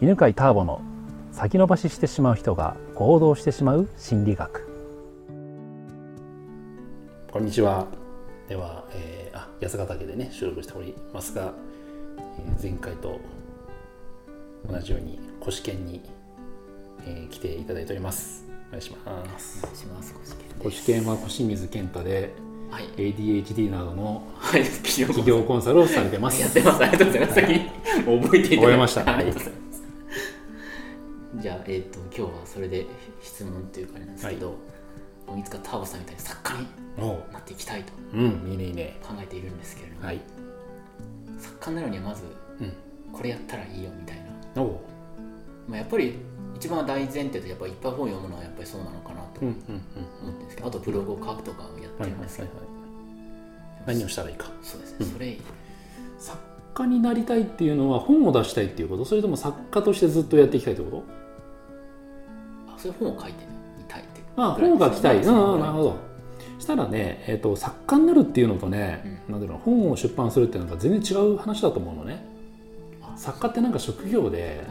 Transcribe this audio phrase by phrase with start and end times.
[0.00, 0.80] 犬飼ターボの
[1.32, 4.68] 先延ばししてしまう人が行動してしまう心理学。
[7.32, 7.84] こんにちは。
[8.48, 11.52] では、えー、あ八ヶ岳でね収録しておりますが、
[12.38, 13.18] えー、前回と
[14.70, 16.00] 同じように古試験に、
[17.04, 18.46] えー、来ていただいております。
[18.68, 19.58] お願いします。
[19.64, 20.14] お願いします。
[20.60, 22.32] 古試験は小清水健太で
[22.70, 24.22] はい、ADHD などの
[24.84, 25.80] 企業コンサル。
[25.80, 26.40] をされてます。
[26.40, 26.84] やってます。
[26.84, 27.34] ありがとうございます。
[27.34, 27.60] 先
[28.04, 29.16] 覚えていただ覚えました。
[29.16, 29.48] ありがとうござい。
[29.48, 29.67] ます。
[31.40, 32.86] じゃあ、えっ、ー、と、今日はそれで
[33.22, 34.54] 質問というかあれなんですけど、
[35.26, 36.66] はい、いつかターボさんみたいに作家に
[37.32, 38.96] なっていきたいと、うん、いいねいいね。
[39.02, 40.20] 考えているんですけれども、はい、
[41.38, 42.24] 作家になるにはまず、
[42.60, 42.72] うん、
[43.12, 44.16] これやったらいいよみたい
[44.54, 44.62] な。
[44.62, 44.80] お
[45.68, 46.14] まあ、やっぱり
[46.56, 49.78] 一番大前提でやっぱいっぱい本読むのはやっぱりそうなのかなと思ってる
[50.32, 52.48] んですけど、あとブログを書くとかをやってるんですけど、
[53.86, 54.46] 何をしたらいいか。
[54.62, 55.38] そうですね、それ
[56.18, 56.38] 作
[56.74, 59.04] 家になりたいっていうのは本を出したいっていうこと？
[59.04, 61.04] それとも作家としてずっとやっていきたいってこと？
[62.78, 63.44] あそれ本を書いて
[63.78, 65.96] みたいってああ本を書きたい、うん、なるほど。
[66.58, 72.24] したらね、えーと、作家になるっていうのとね、うん、なんだろう本を出版するっていうのが全然違う話だと思うのね。
[73.16, 74.64] 作家ってなんか職業で、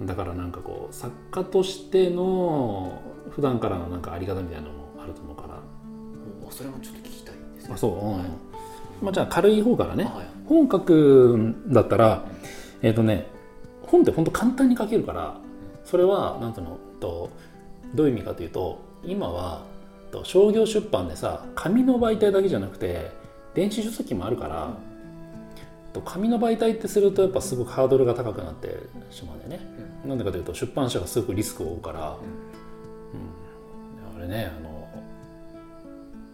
[0.00, 0.06] うん。
[0.06, 5.60] だからなんかこう作家としての普段からのなんかあり方みたいなのもあると思うから。
[6.50, 8.22] それもちょっと聞きたいです、ね、あそう、うん、はい、
[9.02, 12.24] まあ、じゃあ軽い方からね、はい、本書くんだったら、
[12.82, 13.26] えっ、ー、とね
[13.82, 15.36] 本って本当簡単に書けるから
[15.90, 17.30] それはなんていうのと
[17.94, 19.64] どういう意味かというと今は
[20.22, 23.10] 商業出版でさ紙の媒体だけじゃなくて
[23.54, 24.76] 電子書籍もあるから、
[26.04, 28.78] 紙の媒体ってするとやっぱすごくハードルが高くなって
[29.10, 29.60] しまうんだよね、
[30.04, 32.16] うん、なんでかというと出版社がすごくリスクを負うから、
[33.12, 34.88] うん、うん、あれねあの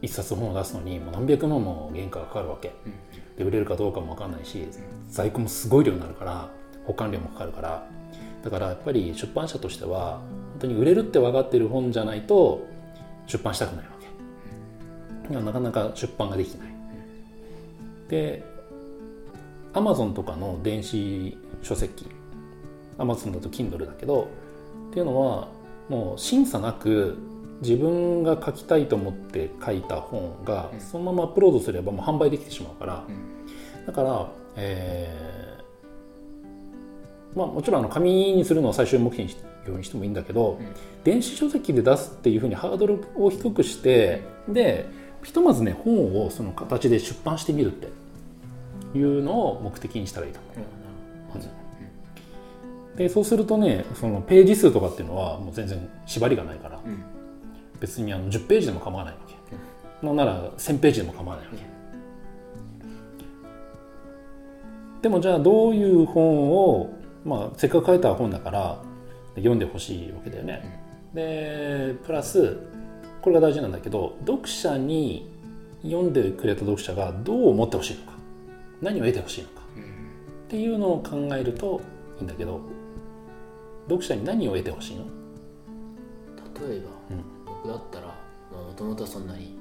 [0.03, 4.69] 一冊本を出すのにもう何百万も原価がかかるわけ、うん、で売れるかどうかも分かんないし
[5.09, 6.51] 在庫もすごい量になるから
[6.85, 7.89] 保管料もかかるから
[8.47, 10.21] だからやっぱり出版社としては
[10.53, 12.65] 本当に売れるって分かってる本じゃないと
[13.27, 13.91] 出版したくないわ
[15.29, 15.35] け。
[15.35, 16.69] なかなか出版ができてない。
[18.09, 18.45] で
[19.75, 22.07] アマゾンとかの電子書籍
[22.99, 24.29] アマゾンだと Kindle だけど
[24.91, 25.49] っていうのは
[25.89, 27.19] もう審査なく
[27.63, 33.05] 自分が書きたいと思って書いた本がそのままアップロードすればもう販売できてしまうから、
[33.89, 35.56] だから、えー、
[37.35, 39.25] まあもちろんあの紙にするのは最終目標
[39.79, 40.59] にしてもいいんだけど、
[41.05, 44.87] 電子書籍で出すっていうふうにハードルを低くしてで
[45.23, 47.89] ひとまずね本をその形で出版してみるって
[48.97, 50.77] いうのを目的にしたらいいと思う。
[52.97, 57.05] でそうするとねそのページ数とかっていうのはもう全然縛りがないから、うん、
[57.79, 59.35] 別にあの10ページでも構わないわけ、
[60.07, 61.59] うん、なら1000ページでも構わないわけ、
[64.95, 66.96] うん、でもじゃあどういう本を、
[67.27, 68.83] まあ、せっかく書いた本だから
[69.35, 70.81] 読んでほしいわけだよね、
[71.13, 72.57] でプラス
[73.21, 75.29] これが大事なんだけど読者に
[75.83, 78.17] 読んでくれた読者がどう思ってほしいのか。
[78.81, 79.63] 何を得てほしいのか、
[80.47, 81.81] っていうのを考えると
[82.19, 82.61] いいんだけど
[83.87, 85.05] 読者に何を得てほしいの？
[86.69, 89.59] 例えば、うん、僕だったらもともとそんなに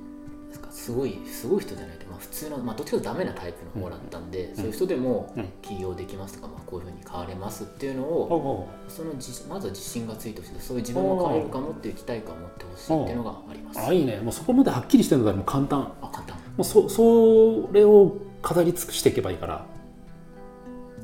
[0.69, 13.79] すごいすごい人じゃないと、まあ、普通の、まあ、どっちかとダメなタイプの方だったんで、うん、そういう人でも起業できますとか、まあ、こういうふうに変われますっていうのを、うん、そのまずは自信がついてほしいそういう自分も変えるかもっていう期待感を持ってほしいっていうのがあります。
[13.79, 14.19] あいいね。
[14.21, 15.91] もうそこまではっきりしてるのがもう簡単。
[16.01, 16.37] あ簡単。
[16.37, 19.65] もうそそれを語り尽くしていけばいいから。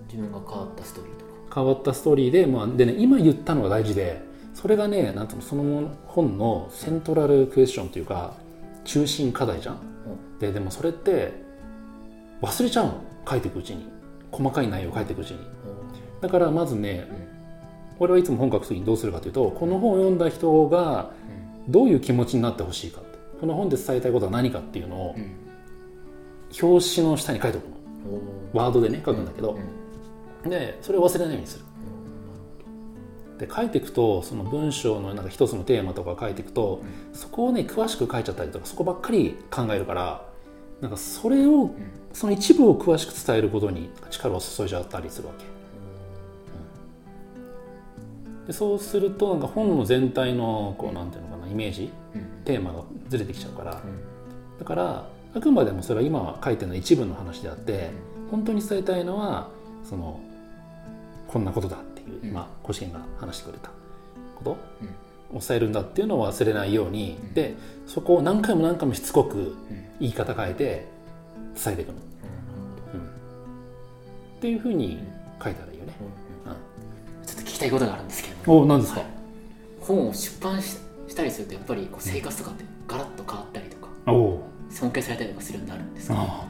[0.07, 1.31] 自分が変わったストーリーとか。
[1.55, 4.21] 変わったストーリーで,、まあ、でね今言ったのが大事で
[4.53, 8.35] それがねなんとその本のセントラルクエスチョンというか
[8.85, 9.77] 中心課題じゃん、
[10.41, 11.31] ででもそれって
[12.41, 13.01] 忘れちゃうの。
[13.29, 14.01] 書いていくうちに。
[14.31, 15.45] 細かい内容を書いていくうちに、うん、
[16.21, 17.27] だからまずね、うん、
[17.99, 21.11] 俺はいつも本書く時にどうするかというとこの本を読んだ人が
[21.67, 23.01] どういう気持ちになってほしいか
[23.41, 25.15] この本で伝えたいことは何かっていうのを、
[26.61, 27.75] 表紙の下に書いておくの。
[28.53, 29.57] ワードでね書くんだけど、
[30.45, 31.65] でそれを忘れないようにする。
[33.39, 36.83] で書いていくとその文章のなんか一つのテーマとか書いていくと、
[37.13, 40.30] そこをね詳しく書いちゃったりとかそこばっかり考えるから
[40.81, 41.71] なんかそれを、
[42.11, 45.45] その一部を詳しく伝えることに力を注いじゃったりするわけ、
[48.47, 51.91] でそうするとなんか本の全体のこうなんていうのかなイメージ、
[52.43, 53.81] テーマがずれてきちゃうから、
[54.59, 57.91] だからあくまでもそれは今書いてるのは一部の話であって
[58.29, 59.49] 本当に伝えたいのは
[59.87, 60.19] その
[61.27, 63.69] こんなことだっていう今甲子園が話してくれた
[64.35, 64.57] こと
[65.33, 67.55] を伝えるんだっていうのを忘れないようにで
[67.87, 69.55] そこを何回も何回もしつこく
[69.99, 70.87] 言い方変えて
[71.63, 71.93] 伝えていくの。
[72.93, 74.99] うん、っていうふうに
[75.43, 75.93] 書いたらいいよね、
[76.45, 76.51] うん。
[76.51, 76.57] うん、
[77.25, 78.59] ちょっと聞きたいことがあるんですけど。
[78.59, 79.09] お何ですか、はい、
[79.81, 80.77] 本を出版し
[81.15, 86.45] たりするとやっぱりこう生活とかってガラッと変わったりとか、お尊敬されたりとかするようになるんですか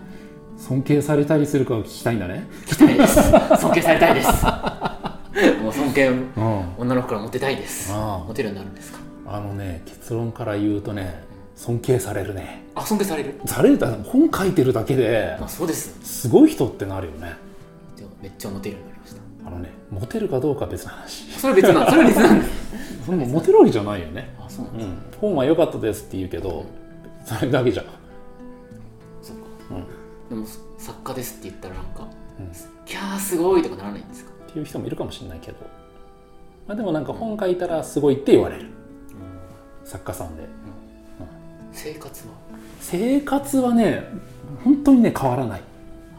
[0.58, 2.46] 尊敬されたりするかを聞きたいんだね。
[2.68, 3.32] 聞きたいです。
[3.60, 5.01] 尊敬されたいです
[5.62, 6.26] もう尊敬、うん、
[6.78, 7.92] 女の子からモテたいです。
[7.94, 9.00] モテるようになるんですか？
[9.28, 11.24] あのね結論から言うとね
[11.56, 12.64] 尊敬されるね。
[12.76, 13.36] あ尊敬される？
[13.46, 15.98] される本書いてるだけであそうです。
[16.04, 17.36] すごい人ってなるよね。
[18.22, 19.22] めっちゃモテるようになりました。
[19.48, 21.32] あのねモテるかどうか別の話。
[21.32, 22.52] それ別なそれ別なんです。
[23.06, 24.36] それもモテるわけじゃないよね。
[24.40, 26.66] あそうなんです、うん、本は良かったですって言うけど、
[27.26, 27.84] それだけじゃ
[29.22, 29.86] そっか、うん、
[30.30, 30.46] でも
[30.78, 32.08] 作家ですって言ったらなんか、
[32.40, 32.52] うん、
[32.86, 34.32] キャーすごいとかならないんですか？
[34.52, 35.58] っていう人もいるかもしれないけど、
[36.68, 40.50] まあ、でもなんか本書いたらすごいって言われる、うん、作家さんで、うん、
[41.72, 42.34] 生活は？
[42.82, 44.04] 生活はね
[44.64, 45.62] 本当にね変わらない。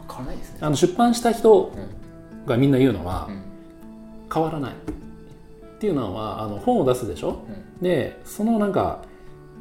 [0.07, 0.59] 変わらないですね。
[0.61, 1.71] あの出版した人
[2.47, 3.29] がみんな言うのは、
[4.33, 4.73] 変わらない。
[4.73, 4.75] っ
[5.79, 9.03] ていうのはあの本を出すでしょ、うん、でそのなんか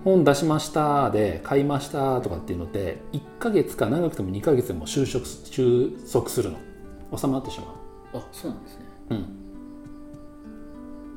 [0.05, 6.59] 本出しましたで買いましたとかっていうのって1か月か長くても2か月でも収束収束するの。
[7.17, 7.82] 収まってしまう
[8.15, 8.85] あそうなんですね。
[9.11, 9.19] うん。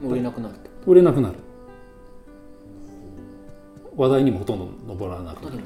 [0.01, 0.55] もう売れなくなる
[0.85, 1.35] 売れなくなる。
[3.95, 5.59] 話題にもほとんど上らなくなる。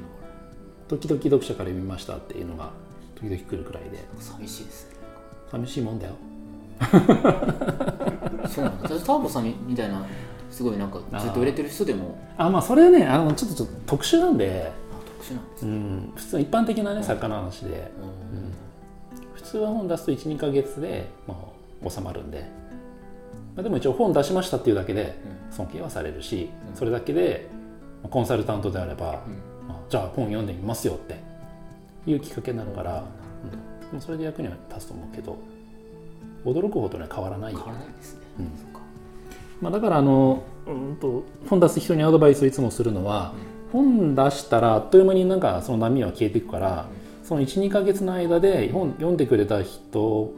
[0.87, 2.71] 時々読者から読みましたっていうのが
[3.15, 4.05] 時々来るくらいで。
[4.19, 4.95] 寂しいですね。
[5.51, 6.13] 寂しいもんだよ。
[8.47, 10.05] そうなんですターボさんみたいな
[10.49, 12.17] すごいなんかずっと売れてる人でも。
[12.37, 14.71] あまあそれはねあのちょっとちょっと特殊なんで。
[15.19, 17.91] 特殊なんです、うん、普通一般的なね作家の話で、
[18.31, 18.53] うん、
[19.39, 21.35] 普通は本出すと12か月で、ま
[21.85, 22.41] あ、収まるんで、
[23.55, 25.15] まあ、でも一応本出しましたっていうだけで
[25.49, 27.47] 尊敬はされるし、うん、それだけで
[28.09, 29.23] コンサルタントであれば、
[29.67, 31.15] まあ、じゃあ本読んでみますよって
[32.05, 33.05] いうきっかけになるから、
[33.93, 35.37] うん、それで役には立つと思うけど
[36.45, 37.53] 驚くほどね変わらない。
[37.53, 38.51] 変わらないですね、うん。
[39.61, 43.33] まあ、だからあの、うんと、本出す人にアドバイスをいつもするのは、
[43.73, 46.98] うん、本出したらあっという間になんかその波は消えていくから、うん、
[47.29, 50.33] その12か月の間で本読んでくれた人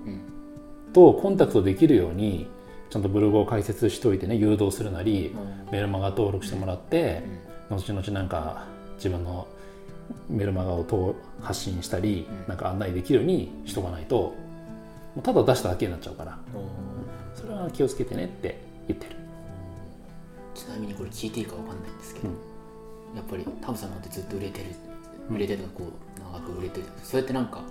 [0.91, 2.49] とコンタクトできるように
[2.89, 5.33] ちゃんとブログを開設しておいてね誘導するなり、
[5.71, 7.23] メルマガ登録してもらって、
[7.69, 8.65] 後々なんか
[8.97, 9.47] 自分の
[10.27, 14.35] メルマガを発信したり、なんか案内できるようにしとかないと
[15.23, 16.37] ただ出しただけになっちゃうから、
[17.33, 18.59] それは気をつけてねって
[18.89, 19.15] 言ってる。
[20.53, 24.65] ちなみにこれ聞いていいか分かんないんですけど、うん、やっぱりタムさんなんてずっと売れてる
[25.33, 26.85] 売れてるこう長く売れてる。
[27.03, 27.61] そうやってなんか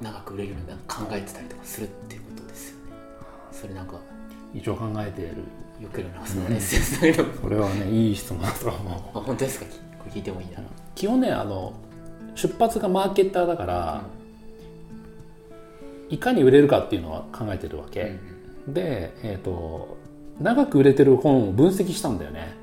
[0.00, 2.82] 長く売れるのに考えてたりとかするっていうことですよね。
[3.52, 3.98] それなんか
[4.52, 5.34] 一応考えてる。
[5.80, 9.18] よけるなそのレッスンだけどそれはねいい質問だと思う。
[9.18, 9.66] あ本当ですか？
[9.66, 10.58] これ聞いてもいいな。
[10.94, 11.72] 基本ねあの
[12.36, 14.04] 出発がマーケッターだから、
[16.08, 18.08] うん、いかに売れるかっていうのは考えてるわけ、うん
[18.68, 19.96] うん、で、えーと
[20.40, 22.54] 長く売れてる本を分析したんだよね、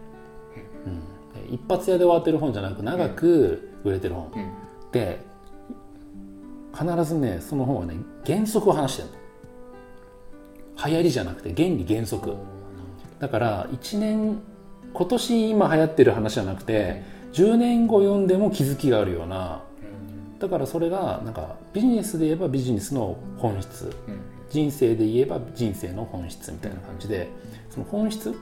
[0.86, 4.52] うん、一発屋で終わってる本じゃなく長く売れてる本、うん、
[4.92, 5.20] で
[6.74, 7.96] 必ずねその本はね
[8.26, 9.16] 原則を話してるの。
[10.88, 12.34] 流行りじゃなくて原理原則。
[13.20, 14.42] だから1年
[14.94, 17.04] 今年今流行ってる話じゃなくて
[17.34, 19.62] 10年後読んでも気づきがあるような。
[20.40, 23.96] だからそれがなんかビジネスで言えばビジネスの本質、
[24.50, 27.30] 人生で言えば人生の本質みたいな感じで
[27.70, 28.34] その本質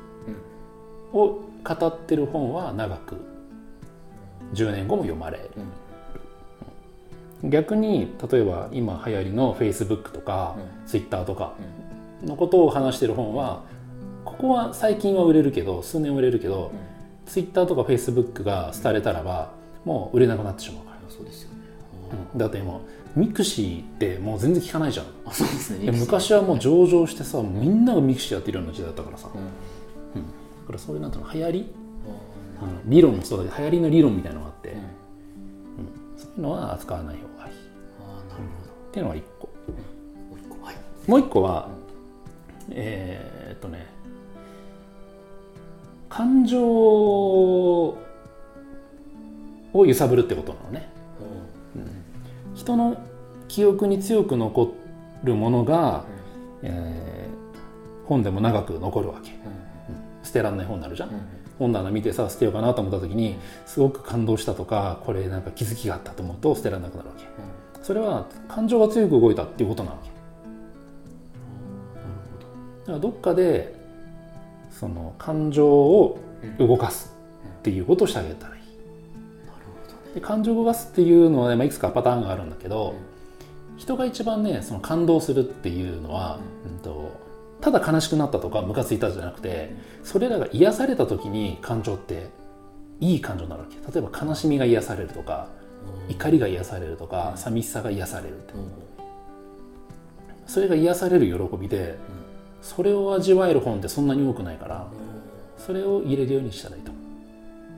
[1.12, 3.18] を語ってる本は長く
[4.54, 5.50] 10年後も読まれる、
[7.44, 11.54] 逆に例えば今流行りの Facebook とか Twitter とか
[12.24, 13.64] のことを話してる本は
[14.26, 16.72] ここは最近は売れるけど数年売れるけど、
[17.26, 19.52] Twitter とか Facebook が廃れたらば
[19.86, 20.98] もう売れなくなってしまうから。
[21.10, 21.50] そうですよ
[22.36, 22.80] だって今
[23.16, 25.06] mixi ってもう全然聞かないじゃん。
[25.26, 25.92] あそうですね。
[25.92, 29.42] 昔はもう上場してさみんなが mixi やってるような時代だったからさ、うん、
[30.22, 30.32] うん、だ
[30.68, 31.74] からそういうなんていうの流行り？
[32.86, 34.84] 理論もそうだけど流行りの理論みたいなのがあって、うん、うん、
[36.20, 37.54] そういうのは扱わない方がいい。
[38.00, 38.72] あなるほど。
[38.90, 39.50] っていうのが一個、
[41.08, 41.70] もう一個は
[42.72, 43.88] えー、っとね
[46.10, 47.98] 感情を
[49.74, 50.90] 揺さぶるってことなのね、
[52.56, 52.98] 人の
[53.48, 54.74] 記憶に強く残
[55.24, 56.04] るものが、
[56.62, 59.38] うん、えー、本でも長く残るわけ、うん、
[60.30, 61.22] 捨てらんない本になるじゃん、うん、
[61.58, 67.26] 本棚見てさ捨てようかなと思った時にすごく感動したとかこれなんか気づきがあったと思うと捨てられなくなるわけ、
[67.82, 70.10] それは感情が強く動いたっていうことなわけ、
[72.82, 73.74] だからどっかで
[74.70, 76.20] その感情を
[76.60, 77.16] 動かす
[77.60, 82.94] っていうことをしてあげたらいい、で感情を動かすっていうのは、ねまあ、いくつかパターンがあるんだけど、
[83.78, 87.29] 人が一番ねその感動するっていうのは、うん、と
[87.62, 92.30] ただ悲しくなったとかムカついたじゃなくてそれらが癒された時に感情って
[93.00, 93.76] いい感情になるわけ。
[93.92, 95.48] 例えば悲しみが癒されるとか
[96.10, 98.54] 怒りが癒されるとか寂しさが癒されるって。
[100.46, 101.96] それが癒される喜びで
[102.62, 104.88] それを味わえる本ってそんなに多くないから
[105.58, 106.92] それを入れるようにしたらいいと。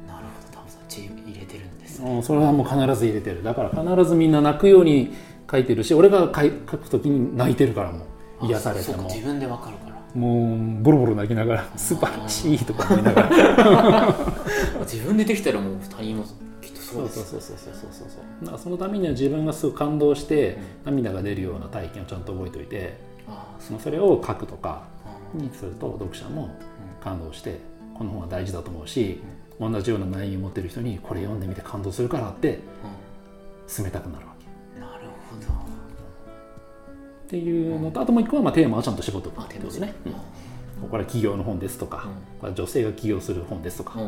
[0.07, 3.43] なるほどタムさん入れてるんです、ね、それはもう必ず入れてる。
[3.43, 5.13] だから必ずみんな泣くように
[5.49, 8.05] 書いてるし俺が書く時に泣いてるからも
[8.43, 9.03] 癒されても。
[9.03, 9.91] 自分でわかるから。
[10.13, 14.15] もうボロボロ泣きながら「素晴らしい」とか思いながら。
[14.83, 16.23] 自分でできたらもう他人も
[16.61, 18.45] きっとそうですそうそうそうそうそうそう。
[18.45, 22.97] だからそのためには自分がすごい感動して涙が出るような体験をちゃんと覚えておいて
[23.59, 24.83] そのそれを書くとか
[25.33, 26.49] にすると読者も
[27.01, 27.59] 感動して
[27.93, 29.21] この本は大事だと思うし
[29.59, 32.59] 同じような内容を持ってる人にこれ読んでみて感動するからって
[33.67, 34.25] 進めたくなる
[37.31, 39.93] っていうのとあともう一個はまあテーマをちゃんと絞っておくってことですね。
[40.81, 42.09] これは企業の本ですとか、
[42.41, 44.01] これは女性が起業する本ですとか,、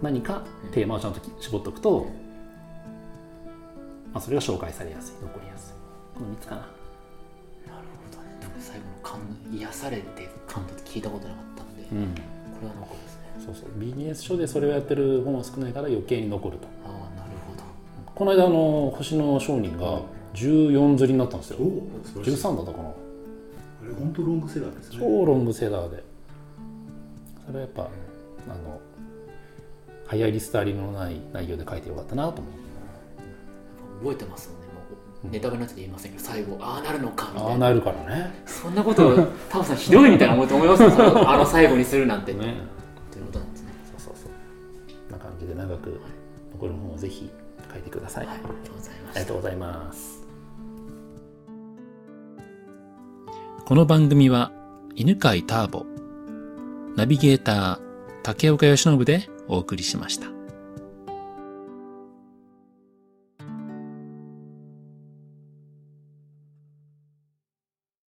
[0.00, 2.06] 何かテーマをちゃんと絞っておくと、
[4.12, 5.74] まあ、それが紹介されやすい残りやすい。
[6.14, 6.68] この3つかな。
[8.60, 9.20] 最後の感
[9.52, 12.20] 癒されて感動って聞いたことなかったんで、うん、こ
[12.62, 13.22] れは残るですね。
[13.46, 13.70] そうそう。
[13.80, 16.68] ビジネス書でそれをやってる本は少ないから余計に残ると。
[16.84, 17.64] ああなるほど。
[18.14, 20.02] この間あの星の商人が
[20.34, 22.88] 14釣りになったんですよ、うん、13だったかな。
[22.88, 22.92] あ
[23.88, 24.98] れ本当ロングセラーですね。
[25.00, 26.04] 超ロングセラーで。
[27.46, 27.88] それはやっぱ、
[28.48, 28.80] あの
[30.12, 32.60] 流行り廃りのない内容で書いてよかったなと思う。
[34.00, 34.50] 覚えてます
[35.22, 37.50] ネタバレになって言いませんけど最後ああなるのかみたいな。
[37.50, 38.42] ああなるからね。
[38.46, 42.32] そんなことタモさんひどいみたいな思いますあの最後にするなんて。
[42.32, 42.56] ね。
[43.10, 43.72] ということなんですね。
[43.84, 45.12] そうそうそう。
[45.12, 46.00] な感じで長く
[46.54, 47.30] 残る本をぜひ
[47.72, 49.10] 書いてください、はい、ありがとうございます。
[49.10, 50.20] ありがとうございます。
[53.64, 54.52] この番組は
[54.96, 55.86] 犬飼ターボ
[56.96, 57.80] ナビゲーター
[58.24, 60.39] 竹岡由伸でお送りしました。